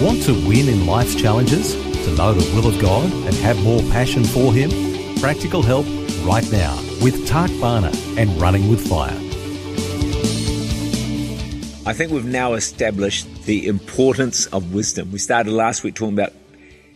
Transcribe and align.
Want 0.00 0.22
to 0.22 0.32
win 0.48 0.70
in 0.70 0.86
life's 0.86 1.14
challenges? 1.14 1.74
To 1.74 2.14
know 2.16 2.32
the 2.32 2.54
will 2.54 2.66
of 2.66 2.80
God 2.80 3.12
and 3.12 3.34
have 3.34 3.62
more 3.62 3.82
passion 3.90 4.24
for 4.24 4.50
Him? 4.50 4.70
Practical 5.20 5.60
help 5.60 5.84
right 6.24 6.50
now 6.50 6.74
with 7.02 7.28
Tak 7.28 7.50
Bhana 7.60 7.92
and 8.16 8.30
Running 8.40 8.70
with 8.70 8.88
Fire. 8.88 9.14
I 11.86 11.92
think 11.92 12.12
we've 12.12 12.24
now 12.24 12.54
established 12.54 13.44
the 13.44 13.66
importance 13.66 14.46
of 14.46 14.72
wisdom. 14.72 15.12
We 15.12 15.18
started 15.18 15.52
last 15.52 15.84
week 15.84 15.96
talking 15.96 16.14
about, 16.14 16.32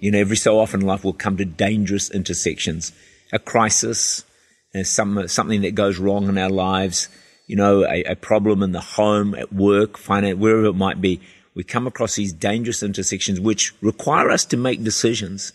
you 0.00 0.10
know, 0.10 0.18
every 0.18 0.38
so 0.38 0.58
often 0.58 0.80
life 0.80 1.04
will 1.04 1.12
come 1.12 1.36
to 1.36 1.44
dangerous 1.44 2.10
intersections, 2.10 2.92
a 3.30 3.38
crisis, 3.38 4.24
some, 4.84 5.28
something 5.28 5.60
that 5.60 5.74
goes 5.74 5.98
wrong 5.98 6.30
in 6.30 6.38
our 6.38 6.48
lives, 6.48 7.10
you 7.46 7.56
know, 7.56 7.84
a, 7.84 8.04
a 8.04 8.16
problem 8.16 8.62
in 8.62 8.72
the 8.72 8.80
home, 8.80 9.34
at 9.34 9.52
work, 9.52 9.98
finance, 9.98 10.38
wherever 10.38 10.64
it 10.64 10.72
might 10.72 11.02
be 11.02 11.20
we 11.56 11.64
come 11.64 11.86
across 11.86 12.14
these 12.14 12.34
dangerous 12.34 12.82
intersections 12.82 13.40
which 13.40 13.72
require 13.80 14.30
us 14.30 14.44
to 14.44 14.58
make 14.58 14.84
decisions. 14.84 15.54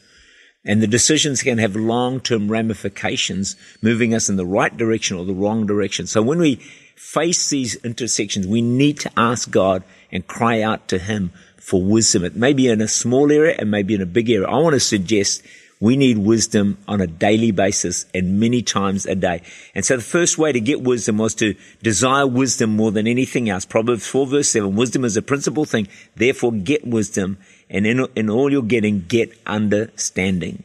And 0.66 0.82
the 0.82 0.88
decisions 0.88 1.44
can 1.44 1.60
have 1.60 1.76
long-term 1.76 2.52
ramifications, 2.52 3.56
moving 3.84 4.14
us 4.14 4.28
in 4.28 4.36
the 4.36 4.46
right 4.46 4.76
direction 4.76 5.18
or 5.18 5.26
the 5.26 5.34
wrong 5.34 5.68
direction. 5.68 6.08
So 6.08 6.24
when 6.24 6.40
we 6.40 6.56
face 6.96 7.50
these 7.50 7.76
intersections, 7.86 8.48
we 8.48 8.64
need 8.64 9.00
to 9.02 9.12
ask 9.16 9.52
God 9.52 9.84
and 10.12 10.26
cry 10.26 10.62
out 10.62 10.88
to 10.88 10.98
Him 10.98 11.32
for 11.58 11.84
wisdom. 11.84 12.26
It 12.26 12.36
may 12.36 12.54
be 12.54 12.68
in 12.68 12.82
a 12.82 12.88
small 12.88 13.32
area 13.32 13.56
and 13.60 13.70
maybe 13.70 13.94
in 13.94 14.02
a 14.02 14.08
big 14.08 14.30
area. 14.30 14.48
I 14.48 14.58
want 14.58 14.74
to 14.74 14.80
suggest 14.80 15.44
we 15.82 15.98
need 15.98 16.20
wisdom 16.20 16.78
on 16.88 17.02
a 17.02 17.08
daily 17.08 17.52
basis 17.52 18.06
and 18.14 18.40
many 18.40 18.62
times 18.62 19.06
a 19.06 19.16
day. 19.16 19.42
And 19.76 19.84
so 19.84 19.98
the 19.98 20.04
first 20.04 20.38
way 20.38 20.54
to 20.54 20.62
get 20.62 20.82
wisdom 20.82 21.18
was 21.18 21.36
to 21.36 21.56
desire 21.82 22.28
wisdom 22.28 22.78
more 22.78 22.92
than 22.92 23.08
anything 23.08 23.50
else. 23.50 23.66
Proverbs 23.66 24.08
4 24.08 24.28
verse 24.28 24.50
7, 24.50 24.76
wisdom 24.76 25.04
is 25.04 25.18
a 25.18 25.22
principal 25.22 25.66
thing. 25.66 25.88
Therefore 26.16 26.54
get 26.54 26.88
wisdom 26.88 27.40
and 27.70 27.88
in, 27.88 28.06
in 28.16 28.30
all 28.30 28.52
you're 28.52 28.62
getting, 28.62 29.06
get 29.08 29.38
understanding. 29.48 30.64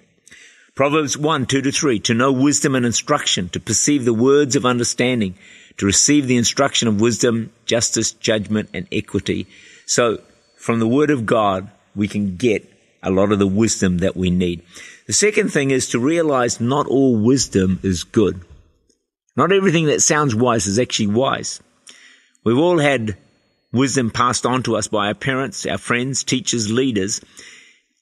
Proverbs 0.74 1.16
1, 1.16 1.46
2 1.46 1.62
to 1.62 1.72
3, 1.72 2.00
to 2.00 2.12
know 2.12 2.30
wisdom 2.30 2.74
and 2.74 2.84
instruction, 2.84 3.48
to 3.48 3.58
perceive 3.60 4.04
the 4.04 4.12
words 4.12 4.56
of 4.56 4.66
understanding, 4.66 5.34
to 5.78 5.86
receive 5.86 6.26
the 6.26 6.36
instruction 6.36 6.86
of 6.86 7.00
wisdom, 7.00 7.50
justice, 7.64 8.12
judgment, 8.12 8.68
and 8.74 8.86
equity. 8.92 9.46
So 9.86 10.20
from 10.56 10.78
the 10.78 10.86
word 10.86 11.08
of 11.08 11.24
God, 11.24 11.70
we 11.94 12.08
can 12.08 12.36
get 12.36 12.70
a 13.02 13.10
lot 13.10 13.32
of 13.32 13.38
the 13.38 13.46
wisdom 13.46 13.98
that 13.98 14.16
we 14.16 14.30
need. 14.30 14.62
The 15.06 15.12
second 15.12 15.52
thing 15.52 15.70
is 15.70 15.88
to 15.90 16.00
realize 16.00 16.60
not 16.60 16.86
all 16.86 17.16
wisdom 17.16 17.78
is 17.82 18.02
good. 18.02 18.40
Not 19.36 19.52
everything 19.52 19.86
that 19.86 20.02
sounds 20.02 20.34
wise 20.34 20.66
is 20.66 20.78
actually 20.78 21.08
wise. 21.08 21.60
We've 22.42 22.58
all 22.58 22.78
had 22.78 23.16
wisdom 23.72 24.10
passed 24.10 24.44
on 24.46 24.62
to 24.64 24.76
us 24.76 24.88
by 24.88 25.08
our 25.08 25.14
parents, 25.14 25.64
our 25.66 25.78
friends, 25.78 26.24
teachers, 26.24 26.72
leaders, 26.72 27.20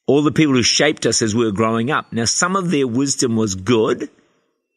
all 0.07 0.23
the 0.23 0.31
people 0.31 0.55
who 0.55 0.63
shaped 0.63 1.05
us 1.05 1.21
as 1.21 1.35
we 1.35 1.45
were 1.45 1.51
growing 1.51 1.91
up. 1.91 2.11
Now, 2.11 2.25
some 2.25 2.55
of 2.55 2.71
their 2.71 2.87
wisdom 2.87 3.35
was 3.35 3.55
good 3.55 4.09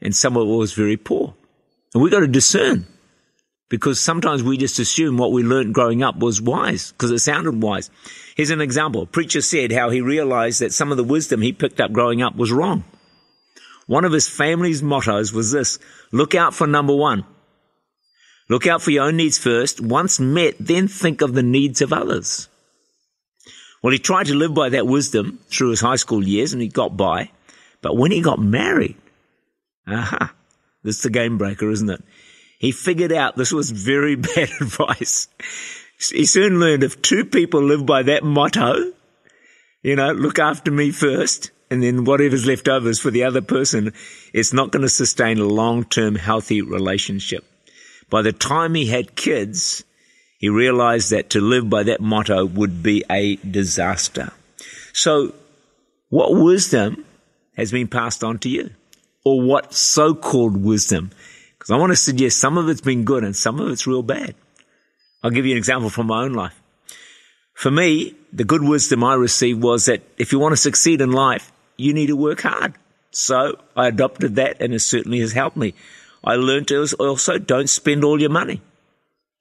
and 0.01 0.15
some 0.15 0.37
of 0.37 0.47
it 0.47 0.51
was 0.51 0.73
very 0.75 0.97
poor. 0.97 1.35
And 1.95 2.03
we've 2.03 2.13
got 2.13 2.21
to 2.21 2.29
discern 2.29 2.87
because 3.69 4.01
sometimes 4.01 4.43
we 4.43 4.57
just 4.57 4.79
assume 4.79 5.19
what 5.19 5.33
we 5.33 5.43
learned 5.43 5.75
growing 5.75 6.03
up 6.03 6.19
was 6.19 6.41
wise 6.41 6.93
because 6.93 7.11
it 7.11 7.19
sounded 7.19 7.63
wise. 7.63 7.91
Here's 8.37 8.51
an 8.51 8.61
example. 8.61 9.03
A 9.03 9.07
preacher 9.07 9.41
said 9.41 9.73
how 9.73 9.91
he 9.91 10.01
realized 10.01 10.61
that 10.61 10.73
some 10.73 10.91
of 10.91 10.97
the 10.97 11.05
wisdom 11.05 11.43
he 11.43 11.53
picked 11.53 11.81
up 11.81 11.93
growing 11.93 12.23
up 12.23 12.37
was 12.37 12.53
wrong. 12.53 12.85
One 13.87 14.05
of 14.05 14.13
his 14.13 14.29
family's 14.29 14.83
mottos 14.83 15.33
was 15.33 15.51
this, 15.51 15.79
look 16.13 16.35
out 16.35 16.55
for 16.55 16.67
number 16.67 16.95
one. 16.95 17.25
Look 18.49 18.67
out 18.67 18.81
for 18.81 18.91
your 18.91 19.05
own 19.05 19.17
needs 19.17 19.39
first. 19.39 19.81
Once 19.81 20.19
met, 20.19 20.55
then 20.59 20.89
think 20.89 21.21
of 21.21 21.35
the 21.35 21.43
needs 21.43 21.83
of 21.83 21.93
others. 21.93 22.49
Well, 23.83 23.93
he 23.93 23.99
tried 23.99 24.27
to 24.27 24.35
live 24.35 24.55
by 24.55 24.71
that 24.71 24.87
wisdom 24.87 25.39
through 25.49 25.71
his 25.71 25.81
high 25.81 25.97
school 25.97 26.27
years 26.27 26.53
and 26.53 26.63
he 26.63 26.69
got 26.69 26.97
by. 26.97 27.31
But 27.83 27.97
when 27.97 28.11
he 28.11 28.23
got 28.23 28.41
married, 28.41 28.97
aha, 29.87 30.35
this 30.83 30.97
is 30.97 31.03
the 31.03 31.11
game 31.11 31.39
breaker, 31.39 31.71
isn't 31.71 31.91
it? 31.91 32.03
He 32.59 32.73
figured 32.73 33.13
out 33.13 33.37
this 33.37 33.53
was 33.53 33.71
very 33.71 34.15
bad 34.17 34.51
advice. 34.61 35.29
He 36.11 36.27
soon 36.27 36.61
learned 36.61 36.85
if 36.85 37.01
two 37.01 37.25
people 37.25 37.63
live 37.63 37.87
by 37.87 38.03
that 38.05 38.23
motto, 38.23 38.93
you 39.83 39.97
know, 39.97 40.13
look 40.13 40.39
after 40.39 40.71
me 40.71 40.91
first, 40.91 41.51
and 41.71 41.83
then 41.83 42.05
whatever's 42.05 42.47
left 42.47 42.69
over 42.69 42.89
is 42.89 43.01
for 43.01 43.11
the 43.11 43.25
other 43.25 43.43
person, 43.43 43.93
it's 44.33 44.53
not 44.53 44.71
going 44.71 44.83
to 44.83 44.89
sustain 44.89 45.39
a 45.39 45.45
long-term 45.45 46.17
healthy 46.17 46.63
relationship. 46.63 47.45
By 48.11 48.23
the 48.23 48.33
time 48.33 48.75
he 48.75 48.87
had 48.87 49.17
kids, 49.17 49.85
he 50.39 50.49
realized 50.49 51.11
that 51.11 51.31
to 51.31 51.41
live 51.41 51.69
by 51.69 51.83
that 51.85 52.01
motto 52.01 52.45
would 52.47 52.83
be 52.83 53.05
a 53.11 53.37
disaster. 53.37 54.33
So 54.93 55.35
what 56.09 56.33
wisdom 56.33 57.05
has 57.57 57.71
been 57.71 57.89
passed 57.89 58.25
on 58.25 58.39
to 58.41 58.49
you? 58.49 58.71
Or 59.25 59.43
what 59.43 59.75
so-called 59.75 60.57
wisdom 60.57 61.11
because 61.69 61.77
I 61.77 61.81
want 61.81 61.93
to 61.93 61.97
suggest 61.97 62.41
some 62.41 62.57
of 62.57 62.71
it's 62.71 62.81
been 62.81 63.05
good 63.05 63.25
and 63.25 63.37
some 63.37 63.61
of 63.61 63.69
it's 63.69 63.87
real 63.87 64.03
bad. 64.03 64.35
I'll 65.23 65.31
give 65.31 65.45
you 65.45 65.53
an 65.53 65.59
example 65.59 65.91
from 65.91 66.07
my 66.07 66.23
own 66.23 66.33
life. 66.33 66.59
For 67.53 67.71
me, 67.71 68.15
the 68.33 68.45
good 68.45 68.63
wisdom 68.63 69.05
I 69.05 69.15
received 69.15 69.63
was 69.63 69.85
that 69.85 70.01
if 70.17 70.33
you 70.33 70.39
want 70.39 70.53
to 70.53 70.57
succeed 70.57 71.03
in 71.03 71.13
life, 71.13 71.53
you 71.77 71.93
need 71.93 72.07
to 72.07 72.17
work 72.17 72.41
hard. 72.41 72.75
So 73.11 73.59
I 73.77 73.89
adopted 73.89 74.37
that 74.37 74.63
and 74.63 74.73
it 74.73 74.81
certainly 74.81 75.21
has 75.21 75.33
helped 75.33 75.59
me. 75.59 75.75
I 76.25 76.37
learned 76.37 76.73
also 76.99 77.39
don't 77.39 77.69
spend 77.69 78.03
all 78.03 78.19
your 78.19 78.31
money. 78.31 78.63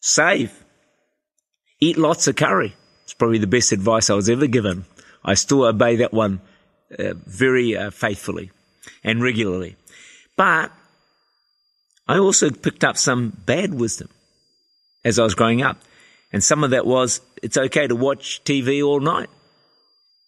Save. 0.02 0.66
Eat 1.80 1.98
lots 1.98 2.28
of 2.28 2.36
curry. 2.36 2.76
It's 3.06 3.14
probably 3.14 3.38
the 3.38 3.48
best 3.48 3.72
advice 3.72 4.10
I 4.10 4.16
was 4.16 4.30
ever 4.30 4.48
given. 4.48 4.86
I 5.24 5.36
still 5.36 5.64
obey 5.64 5.96
that 5.98 6.14
one 6.14 6.42
uh, 7.00 7.14
very 7.26 7.78
uh, 7.78 7.92
faithfully 7.92 8.52
and 9.02 9.24
regularly. 9.24 9.78
But 10.36 10.72
I 12.07 12.18
also 12.18 12.50
picked 12.50 12.84
up 12.84 12.97
some 12.97 13.35
bad 13.45 13.73
wisdom 13.73 14.09
as 15.03 15.19
I 15.19 15.23
was 15.23 15.35
growing 15.35 15.62
up. 15.62 15.78
And 16.31 16.44
some 16.44 16.63
of 16.63 16.72
that 16.72 16.85
was 16.85 17.22
it's 17.41 17.57
okay 17.57 17.88
to 17.88 17.95
watch 17.95 18.44
TV 18.44 18.85
all 18.85 19.00
night. 19.00 19.29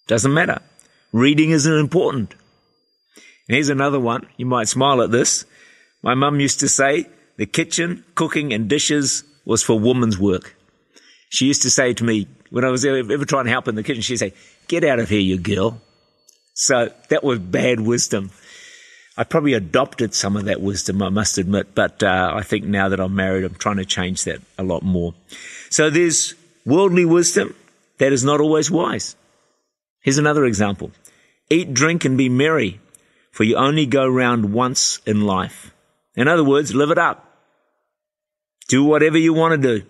Doesn't 0.08 0.34
matter. 0.34 0.62
Reading 1.12 1.52
isn't 1.52 1.80
important. 1.80 2.34
And 3.48 3.56
here's 3.56 3.70
another 3.70 4.00
one. 4.00 4.28
You 4.38 4.46
might 4.46 4.68
smile 4.68 5.02
at 5.02 5.12
this. 5.12 5.46
My 6.02 6.14
mum 6.14 6.40
used 6.40 6.62
to 6.62 6.70
say 6.70 7.08
the 7.38 7.46
kitchen, 7.46 8.04
cooking 8.16 8.54
and 8.54 8.70
dishes 8.70 9.24
was 9.46 9.64
for 9.64 9.80
woman's 9.80 10.18
work. 10.18 10.56
She 11.30 11.46
used 11.46 11.64
to 11.64 11.70
say 11.70 11.94
to 11.94 12.04
me 12.04 12.28
when 12.50 12.64
I 12.64 12.70
was 12.70 12.86
ever 12.86 13.26
trying 13.26 13.46
to 13.46 13.52
help 13.52 13.68
in 13.68 13.76
the 13.76 13.84
kitchen, 13.84 14.02
she'd 14.02 14.18
say, 14.18 14.34
get 14.68 14.84
out 14.84 15.00
of 15.00 15.10
here, 15.10 15.20
you 15.20 15.38
girl. 15.38 15.82
So 16.54 16.92
that 17.10 17.24
was 17.24 17.40
bad 17.40 17.80
wisdom. 17.80 18.32
I 19.20 19.26
probably 19.26 19.52
adopted 19.52 20.14
some 20.14 20.38
of 20.38 20.46
that 20.46 20.62
wisdom, 20.62 21.02
I 21.02 21.10
must 21.10 21.38
admit, 21.38 21.76
but 21.76 22.02
uh, 22.02 22.32
I 22.34 22.42
think 22.42 22.64
now 22.64 22.88
that 22.88 23.02
I'm 23.02 23.16
married, 23.16 23.44
I'm 23.44 23.54
trying 23.54 23.76
to 23.76 23.84
change 23.84 24.24
that 24.24 24.40
a 24.58 24.64
lot 24.64 24.82
more. 24.82 25.14
So 25.70 25.90
there's 25.90 26.36
worldly 26.66 27.04
wisdom 27.04 27.54
that 27.98 28.14
is 28.14 28.24
not 28.24 28.40
always 28.40 28.72
wise. 28.72 29.18
Here's 30.00 30.20
another 30.20 30.46
example. 30.46 30.92
Eat, 31.50 31.74
drink, 31.74 32.06
and 32.06 32.18
be 32.18 32.30
merry, 32.30 32.80
for 33.34 33.44
you 33.44 33.58
only 33.58 33.86
go 33.86 34.08
round 34.08 34.54
once 34.54 35.02
in 35.06 35.20
life. 35.20 35.74
In 36.16 36.30
other 36.30 36.46
words, 36.46 36.74
live 36.74 36.90
it 36.90 36.98
up. 36.98 37.30
Do 38.70 38.86
whatever 38.86 39.18
you 39.18 39.34
want 39.34 39.62
to 39.62 39.80
do, 39.80 39.86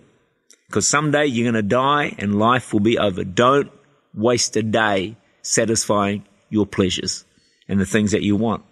because 0.66 0.88
someday 0.88 1.26
you're 1.26 1.52
going 1.52 1.62
to 1.62 1.68
die 1.68 2.16
and 2.18 2.36
life 2.36 2.72
will 2.72 2.80
be 2.80 2.98
over. 2.98 3.22
Don't 3.22 3.70
waste 4.12 4.56
a 4.56 4.64
day 4.64 5.14
satisfying 5.42 6.24
your 6.48 6.66
pleasures 6.66 7.24
and 7.68 7.78
the 7.78 7.86
things 7.86 8.10
that 8.10 8.24
you 8.24 8.34
want. 8.34 8.64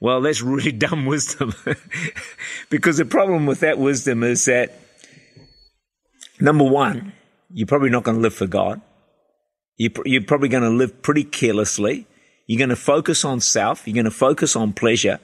Well, 0.00 0.22
that's 0.22 0.40
really 0.40 0.72
dumb 0.86 1.06
wisdom. 1.06 1.54
because 2.70 2.96
the 2.96 3.04
problem 3.04 3.46
with 3.46 3.60
that 3.60 3.78
wisdom 3.78 4.22
is 4.22 4.46
that, 4.46 4.74
number 6.40 6.64
one, 6.64 7.12
you're 7.52 7.66
probably 7.66 7.90
not 7.90 8.04
going 8.04 8.16
to 8.16 8.22
live 8.22 8.34
for 8.34 8.46
God. 8.46 8.80
You're, 9.76 10.22
probably 10.22 10.50
going 10.50 10.62
to 10.62 10.68
live 10.68 11.00
pretty 11.00 11.24
carelessly. 11.24 12.06
You're 12.46 12.58
going 12.58 12.68
to 12.68 12.76
focus 12.76 13.24
on 13.24 13.40
self. 13.40 13.86
You're 13.86 13.94
going 13.94 14.04
to 14.04 14.10
focus 14.10 14.54
on 14.54 14.74
pleasure. 14.74 15.20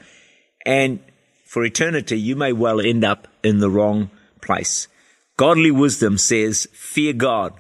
And 0.65 1.01
for 1.45 1.63
eternity, 1.63 2.19
you 2.19 2.37
may 2.37 2.53
well 2.53 2.81
end 2.81 3.05
up 3.05 3.29
in 3.43 3.59
the 3.59 3.69
wrong 3.69 4.11
place. 4.41 4.89
Godly 5.37 5.71
wisdom 5.71 6.17
says, 6.17 6.67
fear 6.73 7.13
God. 7.13 7.53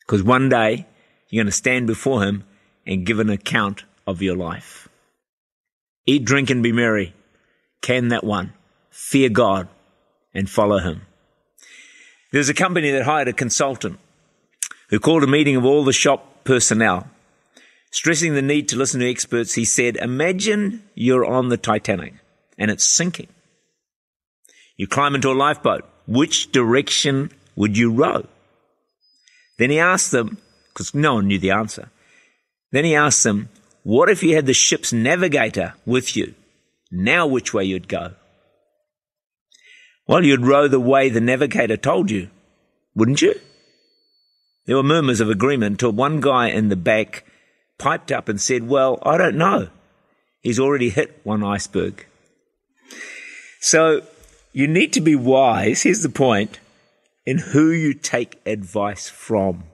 Because 0.00 0.22
one 0.22 0.48
day 0.48 0.86
you're 1.28 1.42
going 1.42 1.50
to 1.50 1.52
stand 1.52 1.86
before 1.86 2.24
Him 2.24 2.44
and 2.86 3.04
give 3.04 3.18
an 3.18 3.28
account 3.28 3.84
of 4.06 4.22
your 4.22 4.36
life. 4.36 4.88
Eat, 6.06 6.24
drink, 6.24 6.50
and 6.50 6.62
be 6.62 6.72
merry. 6.72 7.14
Can 7.80 8.08
that 8.08 8.24
one. 8.24 8.52
Fear 8.90 9.30
God 9.30 9.68
and 10.34 10.48
follow 10.48 10.78
Him. 10.78 11.02
There's 12.32 12.48
a 12.48 12.54
company 12.54 12.90
that 12.90 13.04
hired 13.04 13.28
a 13.28 13.32
consultant 13.32 13.98
who 14.88 14.98
called 14.98 15.22
a 15.22 15.26
meeting 15.26 15.56
of 15.56 15.64
all 15.64 15.84
the 15.84 15.92
shop 15.92 16.44
personnel. 16.44 17.08
Stressing 17.90 18.34
the 18.34 18.42
need 18.42 18.68
to 18.68 18.76
listen 18.76 19.00
to 19.00 19.10
experts, 19.10 19.54
he 19.54 19.64
said, 19.64 19.96
Imagine 19.96 20.82
you're 20.94 21.26
on 21.26 21.50
the 21.50 21.58
Titanic 21.58 22.14
and 22.58 22.70
it's 22.70 22.84
sinking. 22.84 23.28
You 24.76 24.86
climb 24.86 25.14
into 25.14 25.30
a 25.30 25.34
lifeboat. 25.34 25.84
Which 26.06 26.50
direction 26.52 27.30
would 27.54 27.76
you 27.76 27.92
row? 27.92 28.26
Then 29.58 29.70
he 29.70 29.78
asked 29.78 30.10
them, 30.10 30.38
because 30.68 30.94
no 30.94 31.14
one 31.14 31.28
knew 31.28 31.38
the 31.38 31.50
answer. 31.50 31.90
Then 32.70 32.84
he 32.84 32.94
asked 32.94 33.22
them, 33.22 33.50
What 33.82 34.08
if 34.08 34.22
you 34.22 34.34
had 34.34 34.46
the 34.46 34.54
ship's 34.54 34.92
navigator 34.92 35.74
with 35.84 36.16
you? 36.16 36.34
Now 36.90 37.26
which 37.26 37.52
way 37.52 37.64
you'd 37.64 37.88
go? 37.88 38.14
Well, 40.06 40.24
you'd 40.24 40.46
row 40.46 40.68
the 40.68 40.80
way 40.80 41.08
the 41.08 41.20
navigator 41.20 41.76
told 41.76 42.10
you, 42.10 42.28
wouldn't 42.94 43.22
you? 43.22 43.40
There 44.66 44.76
were 44.76 44.82
murmurs 44.82 45.20
of 45.20 45.30
agreement 45.30 45.80
till 45.80 45.92
one 45.92 46.20
guy 46.20 46.48
in 46.48 46.68
the 46.68 46.76
back 46.76 47.24
piped 47.78 48.12
up 48.12 48.28
and 48.28 48.40
said, 48.40 48.68
Well, 48.68 48.98
I 49.02 49.16
don't 49.16 49.36
know. 49.36 49.68
He's 50.40 50.60
already 50.60 50.90
hit 50.90 51.20
one 51.24 51.42
iceberg. 51.42 52.06
So 53.60 54.02
you 54.52 54.68
need 54.68 54.92
to 54.92 55.00
be 55.00 55.16
wise. 55.16 55.82
Here's 55.82 56.02
the 56.02 56.08
point 56.08 56.60
in 57.24 57.38
who 57.38 57.70
you 57.70 57.94
take 57.94 58.40
advice 58.46 59.08
from. 59.08 59.64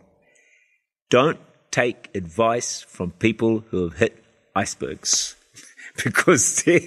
Don't 1.11 1.38
take 1.70 2.11
advice 2.15 2.82
from 2.82 3.11
people 3.12 3.65
who 3.70 3.85
have 3.85 3.99
hit 3.99 4.25
icebergs 4.55 5.37
because 6.05 6.62
they're 6.62 6.81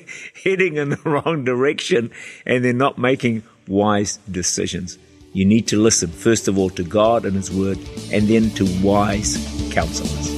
heading 0.44 0.78
in 0.78 0.89
the 0.89 1.01
wrong 1.06 1.44
direction 1.44 2.12
and 2.45 2.63
they're 2.63 2.74
not 2.74 2.98
making 2.98 3.44
wise 3.68 4.18
decisions. 4.30 4.98
You 5.33 5.45
need 5.45 5.68
to 5.68 5.81
listen, 5.81 6.10
first 6.10 6.48
of 6.48 6.57
all, 6.57 6.69
to 6.72 6.83
God 6.83 7.25
and 7.25 7.36
His 7.36 7.50
Word, 7.50 7.78
and 8.12 8.28
then 8.28 8.50
to 8.51 8.66
wise 8.83 9.38
counselors. 9.72 10.30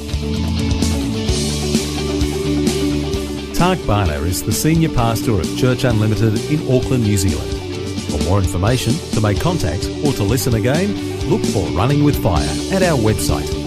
Tak 3.58 3.80
Bhana 3.88 4.22
is 4.22 4.44
the 4.44 4.52
Senior 4.52 4.90
Pastor 4.90 5.40
of 5.40 5.58
Church 5.58 5.84
Unlimited 5.84 6.38
in 6.52 6.62
Auckland, 6.72 7.04
New 7.04 7.18
Zealand. 7.18 7.50
For 8.12 8.24
more 8.30 8.38
information, 8.38 8.94
to 9.14 9.22
make 9.22 9.40
contact, 9.40 9.86
or 10.06 10.14
to 10.14 10.24
listen 10.24 10.54
again, 10.54 10.94
look 11.28 11.44
for 11.46 11.66
Running 11.70 12.04
with 12.04 12.22
Fire 12.22 12.44
at 12.72 12.84
our 12.84 13.00
website 13.00 13.63